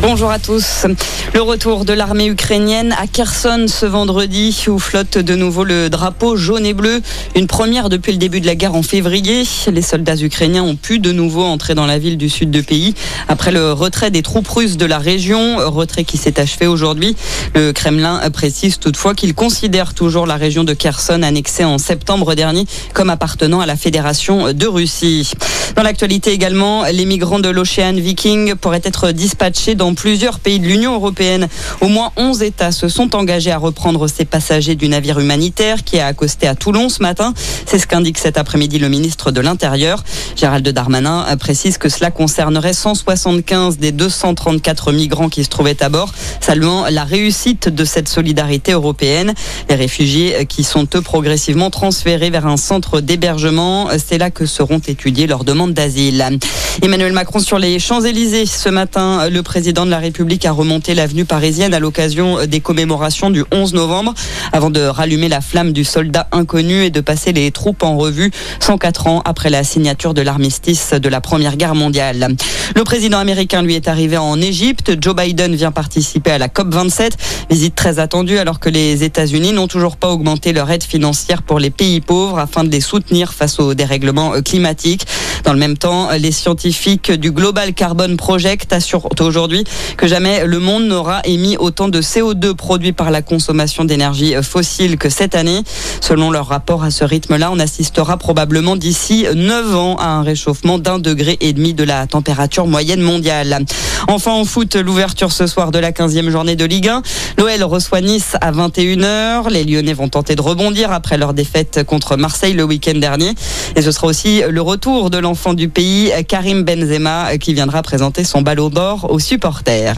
Bonjour 0.00 0.30
à 0.30 0.38
tous. 0.38 0.86
Le 1.32 1.40
retour 1.40 1.84
de 1.84 1.92
l'armée 1.92 2.26
ukrainienne 2.26 2.94
à 2.98 3.06
Kherson 3.06 3.66
ce 3.68 3.86
vendredi 3.86 4.64
où 4.68 4.78
flotte 4.78 5.18
de 5.18 5.34
nouveau 5.34 5.64
le 5.64 5.88
drapeau 5.88 6.36
jaune 6.36 6.66
et 6.66 6.74
bleu. 6.74 7.00
Une 7.34 7.46
première 7.46 7.88
depuis 7.88 8.12
le 8.12 8.18
début 8.18 8.40
de 8.40 8.46
la 8.46 8.54
guerre 8.54 8.74
en 8.74 8.82
février. 8.82 9.44
Les 9.72 9.82
soldats 9.82 10.16
ukrainiens 10.16 10.62
ont 10.62 10.76
pu 10.76 10.98
de 10.98 11.12
nouveau 11.12 11.44
entrer 11.44 11.74
dans 11.74 11.86
la 11.86 11.98
ville 11.98 12.18
du 12.18 12.28
sud 12.28 12.50
du 12.50 12.62
pays 12.62 12.94
après 13.28 13.52
le 13.52 13.72
retrait 13.72 14.10
des 14.10 14.22
troupes 14.22 14.48
russes 14.48 14.76
de 14.76 14.84
la 14.84 14.98
région, 14.98 15.56
retrait 15.70 16.04
qui 16.04 16.18
s'est 16.18 16.38
achevé 16.38 16.66
aujourd'hui. 16.66 17.16
Le 17.54 17.72
Kremlin 17.72 18.20
précise 18.30 18.78
toutefois 18.78 19.14
qu'il 19.14 19.34
considère 19.34 19.94
toujours 19.94 20.26
la 20.26 20.36
région 20.36 20.64
de 20.64 20.74
Kherson 20.74 21.22
annexée 21.22 21.64
en 21.64 21.78
septembre 21.78 22.34
dernier 22.34 22.66
comme 22.92 23.10
appartenant 23.10 23.60
à 23.60 23.66
la 23.66 23.76
Fédération 23.76 24.52
de 24.52 24.66
Russie. 24.66 25.32
Dans 25.76 25.82
l'actualité 25.82 26.32
également, 26.32 26.84
les 26.84 27.04
migrants 27.04 27.40
de 27.40 27.48
l'Ocean 27.48 27.94
Viking 27.94 28.54
pourraient 28.54 28.82
être 28.84 29.10
dispatchés 29.10 29.74
dans 29.74 29.83
plusieurs 29.92 30.38
pays 30.38 30.58
de 30.58 30.66
l'Union 30.66 30.94
européenne. 30.94 31.48
Au 31.82 31.88
moins 31.88 32.12
11 32.16 32.42
États 32.42 32.72
se 32.72 32.88
sont 32.88 33.14
engagés 33.14 33.50
à 33.50 33.58
reprendre 33.58 34.08
ces 34.08 34.24
passagers 34.24 34.76
du 34.76 34.88
navire 34.88 35.18
humanitaire 35.18 35.84
qui 35.84 35.98
a 35.98 36.06
accosté 36.06 36.46
à 36.46 36.54
Toulon 36.54 36.88
ce 36.88 37.02
matin. 37.02 37.34
C'est 37.66 37.78
ce 37.78 37.86
qu'indique 37.86 38.16
cet 38.16 38.38
après-midi 38.38 38.78
le 38.78 38.88
ministre 38.88 39.32
de 39.32 39.40
l'Intérieur. 39.40 40.02
Gérald 40.36 40.66
Darmanin 40.66 41.26
précise 41.36 41.76
que 41.76 41.88
cela 41.88 42.10
concernerait 42.10 42.72
175 42.72 43.78
des 43.78 43.92
234 43.92 44.92
migrants 44.92 45.28
qui 45.28 45.42
se 45.44 45.50
trouvaient 45.50 45.82
à 45.82 45.88
bord, 45.88 46.12
saluant 46.40 46.86
la 46.88 47.02
réussite 47.04 47.68
de 47.68 47.84
cette 47.84 48.08
solidarité 48.08 48.72
européenne. 48.72 49.34
Les 49.68 49.74
réfugiés 49.74 50.46
qui 50.48 50.62
sont 50.62 50.86
eux 50.94 51.02
progressivement 51.02 51.70
transférés 51.70 52.30
vers 52.30 52.46
un 52.46 52.56
centre 52.56 53.00
d'hébergement, 53.00 53.88
c'est 53.98 54.18
là 54.18 54.30
que 54.30 54.46
seront 54.46 54.78
étudiées 54.78 55.26
leurs 55.26 55.42
demandes 55.42 55.74
d'asile. 55.74 56.38
Emmanuel 56.82 57.12
Macron 57.12 57.40
sur 57.40 57.58
les 57.58 57.78
Champs-Élysées 57.80 58.46
ce 58.46 58.68
matin, 58.68 59.28
le 59.28 59.42
président 59.42 59.73
de 59.74 59.90
la 59.90 59.98
République 59.98 60.46
a 60.46 60.52
remonté 60.52 60.94
l'avenue 60.94 61.24
parisienne 61.24 61.74
à 61.74 61.80
l'occasion 61.80 62.46
des 62.46 62.60
commémorations 62.60 63.30
du 63.30 63.42
11 63.50 63.74
novembre 63.74 64.14
avant 64.52 64.70
de 64.70 64.80
rallumer 64.80 65.28
la 65.28 65.40
flamme 65.40 65.72
du 65.72 65.82
soldat 65.82 66.28
inconnu 66.30 66.84
et 66.84 66.90
de 66.90 67.00
passer 67.00 67.32
les 67.32 67.50
troupes 67.50 67.82
en 67.82 67.96
revue 67.96 68.30
104 68.60 69.08
ans 69.08 69.22
après 69.24 69.50
la 69.50 69.64
signature 69.64 70.14
de 70.14 70.22
l'armistice 70.22 70.92
de 70.92 71.08
la 71.08 71.20
Première 71.20 71.56
Guerre 71.56 71.74
mondiale. 71.74 72.36
Le 72.76 72.84
président 72.84 73.18
américain 73.18 73.62
lui 73.62 73.74
est 73.74 73.88
arrivé 73.88 74.16
en 74.16 74.40
Égypte. 74.40 74.92
Joe 75.00 75.16
Biden 75.16 75.56
vient 75.56 75.72
participer 75.72 76.30
à 76.30 76.38
la 76.38 76.46
COP27, 76.46 77.10
visite 77.50 77.74
très 77.74 77.98
attendue 77.98 78.38
alors 78.38 78.60
que 78.60 78.68
les 78.68 79.02
États-Unis 79.02 79.52
n'ont 79.52 79.66
toujours 79.66 79.96
pas 79.96 80.10
augmenté 80.10 80.52
leur 80.52 80.70
aide 80.70 80.84
financière 80.84 81.42
pour 81.42 81.58
les 81.58 81.70
pays 81.70 82.00
pauvres 82.00 82.38
afin 82.38 82.62
de 82.62 82.70
les 82.70 82.80
soutenir 82.80 83.32
face 83.32 83.58
au 83.58 83.74
dérèglement 83.74 84.40
climatique. 84.42 85.04
Dans 85.44 85.52
le 85.52 85.58
même 85.58 85.76
temps, 85.76 86.08
les 86.18 86.32
scientifiques 86.32 87.12
du 87.12 87.30
Global 87.30 87.74
Carbon 87.74 88.16
Project 88.16 88.72
assurent 88.72 89.10
aujourd'hui 89.20 89.64
que 89.98 90.06
jamais 90.06 90.46
le 90.46 90.58
monde 90.58 90.86
n'aura 90.86 91.20
émis 91.24 91.58
autant 91.58 91.88
de 91.88 92.00
CO2 92.00 92.54
produit 92.54 92.92
par 92.92 93.10
la 93.10 93.20
consommation 93.20 93.84
d'énergie 93.84 94.34
fossile 94.42 94.96
que 94.96 95.10
cette 95.10 95.34
année. 95.34 95.62
Selon 96.00 96.30
leur 96.30 96.46
rapport 96.46 96.82
à 96.82 96.90
ce 96.90 97.04
rythme-là, 97.04 97.50
on 97.52 97.58
assistera 97.58 98.16
probablement 98.16 98.76
d'ici 98.76 99.26
9 99.34 99.76
ans 99.76 99.96
à 99.96 100.06
un 100.06 100.22
réchauffement 100.22 100.78
d'un 100.78 100.98
degré 100.98 101.36
et 101.42 101.52
demi 101.52 101.74
de 101.74 101.84
la 101.84 102.06
température 102.06 102.66
moyenne 102.66 103.02
mondiale. 103.02 103.66
Enfin 104.08 104.32
en 104.32 104.46
foot, 104.46 104.76
l'ouverture 104.76 105.32
ce 105.32 105.46
soir 105.46 105.70
de 105.70 105.78
la 105.78 105.92
15e 105.92 106.30
journée 106.30 106.56
de 106.56 106.64
Ligue 106.64 106.88
1. 106.88 107.02
L'OL 107.36 107.62
reçoit 107.64 108.00
Nice 108.00 108.36
à 108.40 108.50
21h. 108.50 109.50
Les 109.50 109.64
Lyonnais 109.64 109.92
vont 109.92 110.08
tenter 110.08 110.36
de 110.36 110.42
rebondir 110.42 110.90
après 110.90 111.18
leur 111.18 111.34
défaite 111.34 111.84
contre 111.84 112.16
Marseille 112.16 112.54
le 112.54 112.64
week-end 112.64 112.98
dernier. 112.98 113.34
Et 113.76 113.82
ce 113.82 113.92
sera 113.92 114.06
aussi 114.06 114.42
le 114.48 114.62
retour 114.62 115.10
de 115.10 115.18
l'enfant 115.34 115.54
du 115.54 115.68
pays, 115.68 116.12
Karim 116.28 116.62
Benzema, 116.62 117.36
qui 117.38 117.54
viendra 117.54 117.82
présenter 117.82 118.22
son 118.22 118.42
ballon 118.42 118.70
d'or 118.70 119.10
aux 119.10 119.18
supporters. 119.18 119.96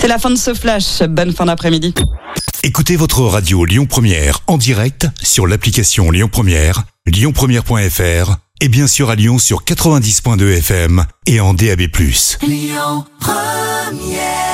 C'est 0.00 0.08
la 0.08 0.18
fin 0.18 0.30
de 0.30 0.36
ce 0.36 0.54
flash. 0.54 1.02
Bonne 1.02 1.34
fin 1.34 1.44
d'après-midi. 1.44 1.92
Écoutez 2.62 2.96
votre 2.96 3.20
radio 3.20 3.66
Lyon 3.66 3.84
Première 3.84 4.40
en 4.46 4.56
direct 4.56 5.06
sur 5.22 5.46
l'application 5.46 6.10
Lyon 6.10 6.30
Première, 6.32 6.84
lyonpremière.fr 7.06 8.36
et 8.62 8.68
bien 8.68 8.86
sûr 8.86 9.10
à 9.10 9.16
Lyon 9.16 9.38
sur 9.38 9.64
90.2 9.64 10.56
FM 10.56 11.04
et 11.26 11.40
en 11.40 11.52
DAB+. 11.52 11.82
Lyon 12.46 13.04
Première 13.20 14.49